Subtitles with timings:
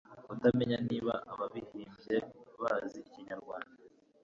[0.33, 2.17] utamenya niba ababihimbye
[2.61, 3.79] bazi ikinyarwanda,